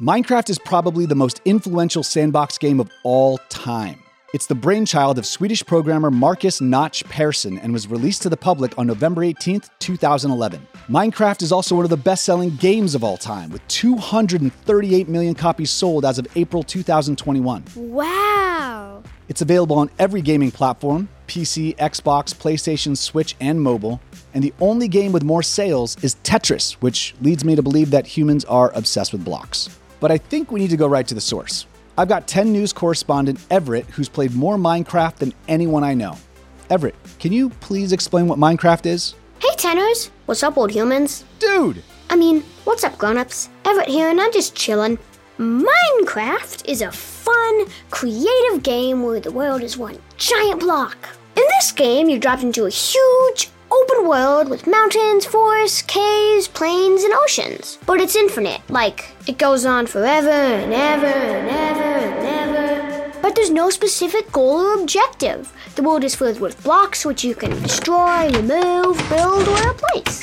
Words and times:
Minecraft 0.00 0.50
is 0.50 0.58
probably 0.58 1.06
the 1.06 1.14
most 1.14 1.40
influential 1.46 2.02
sandbox 2.02 2.58
game 2.58 2.80
of 2.80 2.90
all 3.02 3.38
time. 3.48 4.02
It's 4.34 4.44
the 4.44 4.54
brainchild 4.54 5.16
of 5.16 5.24
Swedish 5.24 5.64
programmer 5.64 6.10
Markus 6.10 6.60
Notch 6.60 7.02
Persson 7.04 7.56
and 7.56 7.72
was 7.72 7.88
released 7.88 8.20
to 8.20 8.28
the 8.28 8.36
public 8.36 8.78
on 8.78 8.86
November 8.86 9.22
18th, 9.22 9.70
2011. 9.78 10.68
Minecraft 10.90 11.40
is 11.40 11.50
also 11.50 11.74
one 11.74 11.84
of 11.84 11.90
the 11.90 11.96
best 11.96 12.26
selling 12.26 12.54
games 12.56 12.94
of 12.94 13.02
all 13.02 13.16
time, 13.16 13.48
with 13.48 13.66
238 13.68 15.08
million 15.08 15.34
copies 15.34 15.70
sold 15.70 16.04
as 16.04 16.18
of 16.18 16.26
April 16.36 16.62
2021. 16.62 17.64
Wow! 17.74 19.02
It's 19.30 19.40
available 19.40 19.78
on 19.78 19.88
every 19.98 20.20
gaming 20.20 20.50
platform 20.50 21.08
PC, 21.26 21.74
Xbox, 21.76 22.34
PlayStation, 22.34 22.98
Switch, 22.98 23.34
and 23.40 23.62
mobile. 23.62 24.02
And 24.34 24.44
the 24.44 24.52
only 24.60 24.88
game 24.88 25.12
with 25.12 25.24
more 25.24 25.42
sales 25.42 25.96
is 26.04 26.16
Tetris, 26.22 26.72
which 26.74 27.14
leads 27.22 27.46
me 27.46 27.56
to 27.56 27.62
believe 27.62 27.90
that 27.92 28.06
humans 28.06 28.44
are 28.44 28.70
obsessed 28.74 29.12
with 29.12 29.24
blocks. 29.24 29.70
But 30.00 30.10
I 30.10 30.18
think 30.18 30.50
we 30.50 30.60
need 30.60 30.70
to 30.70 30.76
go 30.76 30.86
right 30.86 31.06
to 31.06 31.14
the 31.14 31.20
source. 31.20 31.66
I've 31.98 32.08
got 32.08 32.28
10 32.28 32.52
news 32.52 32.72
correspondent 32.72 33.44
Everett 33.50 33.86
who's 33.86 34.08
played 34.08 34.34
more 34.34 34.56
Minecraft 34.56 35.16
than 35.16 35.32
anyone 35.48 35.82
I 35.82 35.94
know. 35.94 36.16
Everett, 36.68 36.94
can 37.18 37.32
you 37.32 37.50
please 37.50 37.92
explain 37.92 38.28
what 38.28 38.38
Minecraft 38.38 38.86
is? 38.86 39.14
Hey, 39.38 39.54
tenors! 39.56 40.10
What's 40.26 40.42
up, 40.42 40.58
old 40.58 40.70
humans? 40.70 41.24
Dude! 41.38 41.82
I 42.10 42.16
mean, 42.16 42.42
what's 42.64 42.84
up, 42.84 42.98
grown-ups? 42.98 43.48
Everett 43.64 43.88
here, 43.88 44.08
and 44.08 44.20
I'm 44.20 44.32
just 44.32 44.54
chillin'. 44.54 44.98
Minecraft 45.38 46.66
is 46.68 46.80
a 46.80 46.90
fun, 46.90 47.66
creative 47.90 48.62
game 48.62 49.02
where 49.02 49.20
the 49.20 49.30
world 49.30 49.62
is 49.62 49.76
one 49.76 49.98
giant 50.16 50.60
block. 50.60 50.96
In 51.36 51.44
this 51.58 51.72
game, 51.72 52.08
you're 52.08 52.18
dropped 52.18 52.42
into 52.42 52.64
a 52.64 52.70
huge, 52.70 53.50
open 53.82 54.08
world 54.08 54.48
with 54.48 54.66
mountains, 54.66 55.26
forests, 55.26 55.82
caves, 55.82 56.48
plains, 56.48 57.02
and 57.02 57.12
oceans. 57.12 57.78
But 57.86 58.00
it's 58.00 58.16
infinite, 58.16 58.62
like, 58.70 59.10
it 59.26 59.38
goes 59.38 59.66
on 59.66 59.86
forever 59.86 60.30
and 60.30 60.72
ever 60.72 61.06
and 61.06 61.48
ever 61.48 61.82
and 61.82 62.26
ever. 62.26 63.18
But 63.20 63.34
there's 63.34 63.50
no 63.50 63.70
specific 63.70 64.30
goal 64.32 64.60
or 64.60 64.80
objective. 64.80 65.52
The 65.74 65.82
world 65.82 66.04
is 66.04 66.14
filled 66.14 66.40
with 66.40 66.62
blocks 66.62 67.04
which 67.04 67.24
you 67.24 67.34
can 67.34 67.50
destroy, 67.62 68.30
remove, 68.30 68.96
build, 69.08 69.48
or 69.48 69.70
replace. 69.70 70.20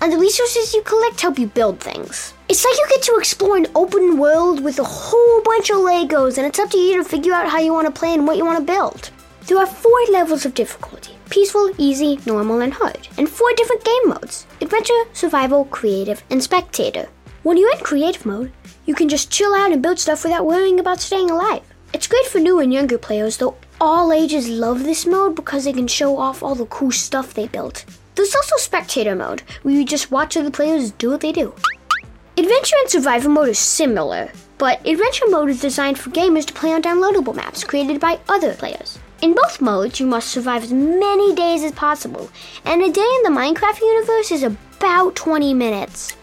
And 0.00 0.12
the 0.12 0.18
resources 0.18 0.74
you 0.74 0.82
collect 0.82 1.20
help 1.20 1.38
you 1.38 1.46
build 1.46 1.80
things. 1.80 2.34
It's 2.48 2.64
like 2.64 2.74
you 2.76 2.86
get 2.90 3.02
to 3.02 3.16
explore 3.16 3.56
an 3.56 3.68
open 3.74 4.18
world 4.18 4.62
with 4.62 4.78
a 4.78 4.84
whole 4.84 5.42
bunch 5.42 5.70
of 5.70 5.78
Legos, 5.78 6.38
and 6.38 6.46
it's 6.46 6.58
up 6.58 6.70
to 6.70 6.78
you 6.78 7.02
to 7.02 7.08
figure 7.08 7.32
out 7.32 7.48
how 7.48 7.58
you 7.58 7.72
want 7.72 7.86
to 7.86 7.98
play 7.98 8.12
and 8.12 8.26
what 8.26 8.36
you 8.36 8.44
want 8.44 8.58
to 8.58 8.72
build. 8.72 9.10
There 9.46 9.58
are 9.58 9.66
four 9.66 9.98
levels 10.12 10.46
of 10.46 10.54
difficulty 10.54 11.16
peaceful, 11.28 11.70
easy, 11.76 12.20
normal, 12.26 12.60
and 12.60 12.72
hard, 12.72 13.08
and 13.18 13.28
four 13.28 13.52
different 13.54 13.82
game 13.82 14.08
modes 14.08 14.46
adventure, 14.60 15.02
survival, 15.14 15.64
creative, 15.64 16.22
and 16.30 16.40
spectator. 16.40 17.08
When 17.42 17.56
you're 17.56 17.72
in 17.72 17.78
creative 17.78 18.24
mode, 18.24 18.52
you 18.86 18.94
can 18.94 19.08
just 19.08 19.32
chill 19.32 19.52
out 19.52 19.72
and 19.72 19.82
build 19.82 19.98
stuff 19.98 20.22
without 20.22 20.46
worrying 20.46 20.78
about 20.78 21.00
staying 21.00 21.28
alive. 21.28 21.62
It's 21.92 22.06
great 22.06 22.26
for 22.26 22.38
new 22.38 22.60
and 22.60 22.72
younger 22.72 22.98
players, 22.98 23.38
though 23.38 23.56
all 23.80 24.12
ages 24.12 24.48
love 24.48 24.84
this 24.84 25.06
mode 25.06 25.34
because 25.34 25.64
they 25.64 25.72
can 25.72 25.88
show 25.88 26.18
off 26.18 26.40
all 26.40 26.54
the 26.54 26.66
cool 26.66 26.92
stuff 26.92 27.34
they 27.34 27.48
built. 27.48 27.84
There's 28.14 28.36
also 28.36 28.56
spectator 28.58 29.16
mode, 29.16 29.42
where 29.62 29.74
you 29.74 29.84
just 29.84 30.12
watch 30.12 30.36
other 30.36 30.52
players 30.52 30.92
do 30.92 31.10
what 31.10 31.20
they 31.20 31.32
do. 31.32 31.52
Adventure 32.36 32.76
and 32.80 32.90
survival 32.90 33.32
mode 33.32 33.48
are 33.48 33.54
similar, 33.54 34.30
but 34.58 34.86
adventure 34.86 35.28
mode 35.28 35.50
is 35.50 35.60
designed 35.60 35.98
for 35.98 36.10
gamers 36.10 36.46
to 36.46 36.52
play 36.52 36.72
on 36.72 36.82
downloadable 36.82 37.34
maps 37.34 37.64
created 37.64 37.98
by 37.98 38.20
other 38.28 38.54
players. 38.54 39.00
In 39.22 39.34
both 39.34 39.60
modes, 39.60 40.00
you 40.00 40.06
must 40.06 40.30
survive 40.30 40.64
as 40.64 40.72
many 40.72 41.32
days 41.32 41.62
as 41.62 41.70
possible, 41.70 42.28
and 42.64 42.82
a 42.82 42.90
day 42.90 43.08
in 43.18 43.22
the 43.22 43.40
Minecraft 43.40 43.80
universe 43.80 44.32
is 44.32 44.42
about 44.42 45.14
20 45.14 45.54
minutes. 45.54 46.16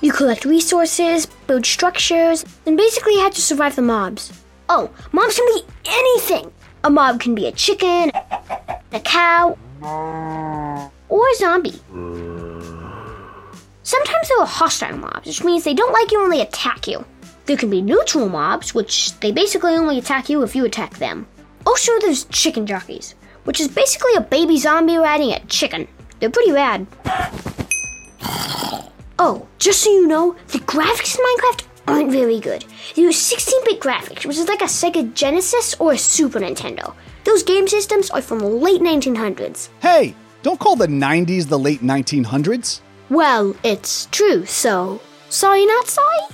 You 0.00 0.10
collect 0.10 0.44
resources, 0.44 1.26
build 1.46 1.64
structures, 1.64 2.44
and 2.66 2.76
basically 2.76 3.16
have 3.18 3.34
to 3.34 3.40
survive 3.40 3.76
the 3.76 3.82
mobs. 3.82 4.32
Oh, 4.68 4.90
mobs 5.12 5.36
can 5.36 5.46
be 5.54 5.62
anything! 5.84 6.50
A 6.82 6.90
mob 6.90 7.20
can 7.20 7.36
be 7.36 7.46
a 7.46 7.52
chicken, 7.52 8.10
a 8.92 9.00
cow, 9.04 9.56
or 11.08 11.28
a 11.28 11.34
zombie. 11.36 11.80
Sometimes 13.84 14.28
there 14.28 14.40
are 14.40 14.46
hostile 14.46 14.96
mobs, 14.96 15.28
which 15.28 15.44
means 15.44 15.62
they 15.62 15.74
don't 15.74 15.92
like 15.92 16.10
you 16.10 16.24
and 16.24 16.32
they 16.32 16.40
attack 16.40 16.88
you. 16.88 17.04
There 17.46 17.56
can 17.56 17.70
be 17.70 17.80
neutral 17.80 18.28
mobs, 18.28 18.74
which 18.74 19.18
they 19.20 19.30
basically 19.30 19.74
only 19.74 19.98
attack 19.98 20.28
you 20.28 20.42
if 20.42 20.56
you 20.56 20.64
attack 20.64 20.98
them. 20.98 21.26
Also, 21.64 21.92
there's 22.00 22.24
chicken 22.24 22.66
jockeys, 22.66 23.14
which 23.44 23.60
is 23.60 23.68
basically 23.68 24.14
a 24.16 24.20
baby 24.20 24.58
zombie 24.58 24.96
riding 24.96 25.32
a 25.32 25.40
chicken. 25.46 25.86
They're 26.18 26.30
pretty 26.30 26.52
rad. 26.52 26.86
Oh, 29.18 29.46
just 29.58 29.82
so 29.82 29.90
you 29.90 30.06
know, 30.06 30.34
the 30.48 30.58
graphics 30.58 31.16
in 31.16 31.24
Minecraft 31.24 31.66
aren't 31.86 32.12
very 32.12 32.40
good. 32.40 32.64
They 32.94 33.02
use 33.02 33.16
16 33.18 33.64
bit 33.64 33.80
graphics, 33.80 34.26
which 34.26 34.38
is 34.38 34.48
like 34.48 34.60
a 34.60 34.64
Sega 34.64 35.14
Genesis 35.14 35.74
or 35.78 35.92
a 35.92 35.98
Super 35.98 36.40
Nintendo. 36.40 36.94
Those 37.24 37.42
game 37.42 37.68
systems 37.68 38.10
are 38.10 38.22
from 38.22 38.40
the 38.40 38.48
late 38.48 38.80
1900s. 38.80 39.68
Hey, 39.80 40.14
don't 40.42 40.58
call 40.60 40.76
the 40.76 40.88
90s 40.88 41.48
the 41.48 41.58
late 41.58 41.80
1900s. 41.80 42.80
Well, 43.08 43.54
it's 43.62 44.06
true, 44.06 44.44
so. 44.46 45.00
Sorry, 45.28 45.64
not 45.64 45.86
sorry? 45.86 46.26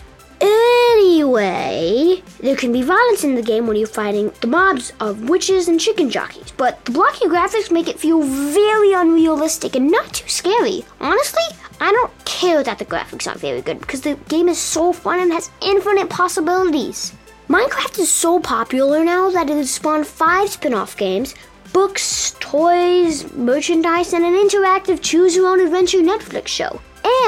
Anyway, 0.42 2.20
there 2.41 2.56
can 2.56 2.72
be 2.72 2.82
violence 2.82 3.22
in 3.22 3.36
the 3.36 3.42
game 3.42 3.69
when 3.69 3.76
you're 3.76 3.86
fighting 3.86 4.32
the 4.41 4.48
mobs 4.48 4.92
of 4.98 5.28
witches 5.28 5.69
and 5.69 5.78
chicken 5.78 6.10
jockeys, 6.10 6.53
but 6.56 6.84
the 6.84 6.91
blocky 6.91 7.26
graphics 7.26 7.70
make 7.70 7.86
it 7.86 8.00
feel 8.00 8.22
very 8.22 8.92
unrealistic 8.92 9.76
and 9.76 9.88
not 9.88 10.12
too 10.12 10.28
scary. 10.28 10.84
Honestly, 11.00 11.44
I 11.80 11.92
don't 11.92 12.25
care 12.25 12.64
that 12.64 12.80
the 12.80 12.84
graphics 12.84 13.28
aren't 13.28 13.38
very 13.38 13.62
good 13.62 13.78
because 13.78 14.00
the 14.00 14.16
game 14.28 14.48
is 14.48 14.58
so 14.58 14.92
fun 14.92 15.20
and 15.20 15.32
has 15.32 15.53
infinite 15.60 16.10
possibilities. 16.10 17.12
Minecraft 17.48 18.00
is 18.00 18.10
so 18.10 18.41
popular 18.41 19.04
now 19.04 19.30
that 19.30 19.48
it 19.48 19.56
has 19.56 19.70
spawned 19.70 20.09
five 20.09 20.50
spin 20.50 20.74
off 20.74 20.97
games, 20.97 21.36
books, 21.72 22.34
toys, 22.41 23.32
merchandise, 23.34 24.12
and 24.12 24.24
an 24.24 24.34
interactive 24.34 25.03
choose 25.03 25.36
your 25.36 25.47
own 25.47 25.60
adventure 25.60 25.98
Netflix 25.98 26.48
show 26.48 26.80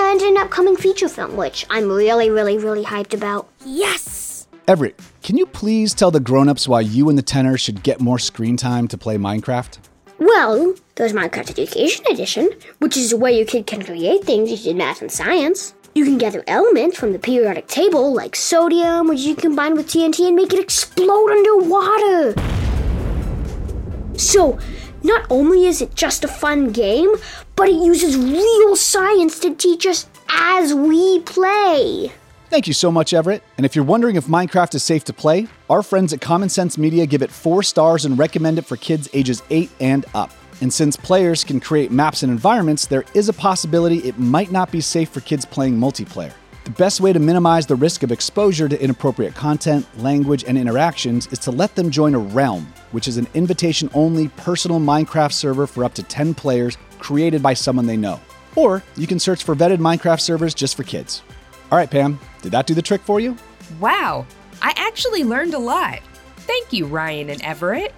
and 0.04 0.20
an 0.20 0.36
upcoming 0.36 0.76
feature 0.76 1.08
film, 1.08 1.36
which 1.36 1.66
I'm 1.70 1.88
really, 1.88 2.30
really, 2.30 2.58
really 2.58 2.84
hyped 2.84 3.14
about. 3.14 3.48
Yes! 3.64 4.46
Everett, 4.68 4.98
can 5.22 5.36
you 5.36 5.46
please 5.46 5.94
tell 5.94 6.10
the 6.10 6.20
grown-ups 6.20 6.68
why 6.68 6.80
you 6.80 7.08
and 7.08 7.18
the 7.18 7.22
tenor 7.22 7.58
should 7.58 7.82
get 7.82 8.00
more 8.00 8.18
screen 8.18 8.56
time 8.56 8.88
to 8.88 8.98
play 8.98 9.16
Minecraft? 9.16 9.78
Well, 10.18 10.74
there's 10.94 11.12
Minecraft 11.12 11.50
Education 11.50 12.04
Edition, 12.10 12.50
which 12.78 12.96
is 12.96 13.14
where 13.14 13.32
your 13.32 13.46
kid 13.46 13.66
can 13.66 13.82
create 13.82 14.24
things 14.24 14.50
using 14.50 14.76
math 14.76 15.02
and 15.02 15.10
science. 15.10 15.74
You 15.94 16.04
can 16.04 16.18
gather 16.18 16.44
elements 16.46 16.98
from 16.98 17.12
the 17.12 17.18
periodic 17.18 17.66
table, 17.66 18.12
like 18.14 18.36
sodium, 18.36 19.08
which 19.08 19.20
you 19.20 19.34
can 19.34 19.42
combine 19.42 19.74
with 19.74 19.88
TNT 19.88 20.26
and 20.26 20.36
make 20.36 20.52
it 20.52 20.60
explode 20.60 21.30
underwater. 21.30 22.34
So, 24.16 24.58
not 25.02 25.26
only 25.28 25.66
is 25.66 25.82
it 25.82 25.94
just 25.94 26.24
a 26.24 26.28
fun 26.28 26.70
game, 26.70 27.14
but 27.56 27.68
it 27.68 27.74
uses 27.74 28.16
real 28.16 28.76
science 28.76 29.38
to 29.40 29.54
teach 29.54 29.86
us 29.86 30.06
as 30.28 30.74
we 30.74 31.20
play. 31.20 32.12
Thank 32.50 32.66
you 32.66 32.72
so 32.72 32.92
much, 32.92 33.12
Everett. 33.12 33.42
And 33.56 33.66
if 33.66 33.74
you're 33.74 33.84
wondering 33.84 34.16
if 34.16 34.26
Minecraft 34.26 34.74
is 34.74 34.82
safe 34.84 35.04
to 35.04 35.12
play, 35.12 35.48
our 35.68 35.82
friends 35.82 36.12
at 36.12 36.20
Common 36.20 36.48
Sense 36.48 36.78
Media 36.78 37.06
give 37.06 37.22
it 37.22 37.30
four 37.30 37.62
stars 37.62 38.04
and 38.04 38.18
recommend 38.18 38.58
it 38.58 38.66
for 38.66 38.76
kids 38.76 39.08
ages 39.12 39.42
8 39.50 39.70
and 39.80 40.04
up. 40.14 40.30
And 40.60 40.72
since 40.72 40.96
players 40.96 41.42
can 41.42 41.58
create 41.58 41.90
maps 41.90 42.22
and 42.22 42.30
environments, 42.30 42.86
there 42.86 43.04
is 43.12 43.28
a 43.28 43.32
possibility 43.32 43.98
it 43.98 44.18
might 44.18 44.52
not 44.52 44.70
be 44.70 44.80
safe 44.80 45.08
for 45.08 45.20
kids 45.20 45.44
playing 45.44 45.76
multiplayer. 45.76 46.32
The 46.64 46.70
best 46.70 47.00
way 47.00 47.12
to 47.12 47.18
minimize 47.18 47.66
the 47.66 47.74
risk 47.74 48.02
of 48.02 48.12
exposure 48.12 48.68
to 48.68 48.82
inappropriate 48.82 49.34
content, 49.34 49.86
language, 49.98 50.44
and 50.46 50.56
interactions 50.56 51.26
is 51.26 51.38
to 51.40 51.50
let 51.50 51.74
them 51.74 51.90
join 51.90 52.14
a 52.14 52.18
Realm, 52.18 52.72
which 52.94 53.08
is 53.08 53.16
an 53.16 53.26
invitation 53.34 53.90
only 53.92 54.28
personal 54.28 54.78
Minecraft 54.78 55.32
server 55.32 55.66
for 55.66 55.84
up 55.84 55.94
to 55.94 56.02
10 56.04 56.32
players 56.32 56.78
created 57.00 57.42
by 57.42 57.52
someone 57.52 57.86
they 57.86 57.96
know. 57.96 58.20
Or 58.54 58.84
you 58.96 59.08
can 59.08 59.18
search 59.18 59.42
for 59.42 59.56
vetted 59.56 59.78
Minecraft 59.78 60.20
servers 60.20 60.54
just 60.54 60.76
for 60.76 60.84
kids. 60.84 61.24
All 61.72 61.78
right, 61.78 61.90
Pam, 61.90 62.20
did 62.40 62.52
that 62.52 62.68
do 62.68 62.74
the 62.74 62.82
trick 62.82 63.00
for 63.02 63.18
you? 63.18 63.36
Wow, 63.80 64.26
I 64.62 64.72
actually 64.76 65.24
learned 65.24 65.54
a 65.54 65.58
lot. 65.58 65.98
Thank 66.36 66.72
you, 66.72 66.86
Ryan 66.86 67.30
and 67.30 67.42
Everett. 67.42 67.92